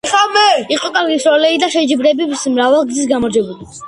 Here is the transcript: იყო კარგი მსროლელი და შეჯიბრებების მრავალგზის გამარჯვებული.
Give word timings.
იყო 0.75 0.89
კარგი 0.95 1.17
მსროლელი 1.19 1.59
და 1.63 1.69
შეჯიბრებების 1.75 2.47
მრავალგზის 2.55 3.11
გამარჯვებული. 3.13 3.69